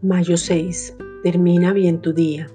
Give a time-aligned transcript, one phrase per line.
[0.00, 0.96] Mayo 6.
[1.24, 2.46] Termina bien tu día.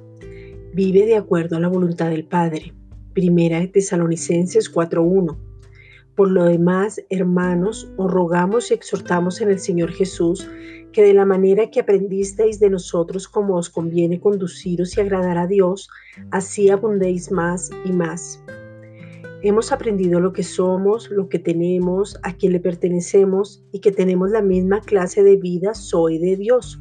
[0.74, 2.74] Vive de acuerdo a la voluntad del Padre.
[3.12, 5.38] Primera de Tesalonicenses 4.1.
[6.16, 10.50] Por lo demás, hermanos, os rogamos y exhortamos en el Señor Jesús
[10.94, 15.46] que de la manera que aprendisteis de nosotros como os conviene conduciros y agradar a
[15.46, 15.90] Dios,
[16.32, 18.42] así abundéis más y más.
[19.42, 24.32] Hemos aprendido lo que somos, lo que tenemos, a quién le pertenecemos y que tenemos
[24.32, 26.80] la misma clase de vida soy de Dios.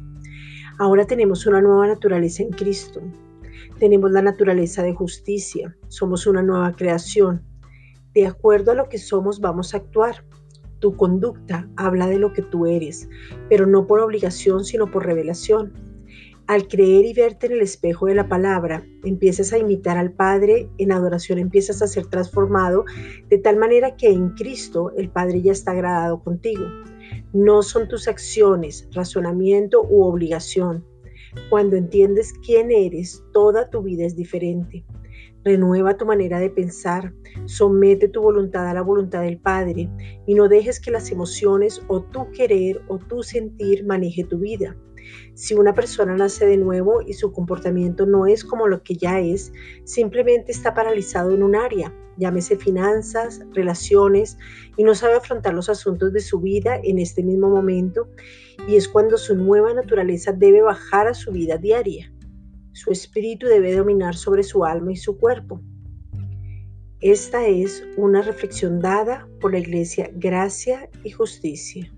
[0.79, 3.01] Ahora tenemos una nueva naturaleza en Cristo.
[3.79, 5.75] Tenemos la naturaleza de justicia.
[5.87, 7.43] Somos una nueva creación.
[8.13, 10.25] De acuerdo a lo que somos vamos a actuar.
[10.79, 13.07] Tu conducta habla de lo que tú eres,
[13.49, 15.73] pero no por obligación, sino por revelación.
[16.45, 20.69] Al creer y verte en el espejo de la palabra, empiezas a imitar al Padre,
[20.77, 22.83] en adoración empiezas a ser transformado,
[23.29, 26.65] de tal manera que en Cristo el Padre ya está agradado contigo.
[27.31, 30.85] No son tus acciones, razonamiento u obligación.
[31.49, 34.83] Cuando entiendes quién eres, toda tu vida es diferente.
[35.43, 37.13] Renueva tu manera de pensar,
[37.45, 39.89] somete tu voluntad a la voluntad del Padre
[40.25, 44.75] y no dejes que las emociones o tu querer o tu sentir maneje tu vida.
[45.33, 49.19] Si una persona nace de nuevo y su comportamiento no es como lo que ya
[49.19, 49.51] es,
[49.83, 54.37] simplemente está paralizado en un área, llámese finanzas, relaciones,
[54.77, 58.07] y no sabe afrontar los asuntos de su vida en este mismo momento,
[58.67, 62.13] y es cuando su nueva naturaleza debe bajar a su vida diaria.
[62.73, 65.61] Su espíritu debe dominar sobre su alma y su cuerpo.
[67.01, 71.91] Esta es una reflexión dada por la Iglesia Gracia y Justicia.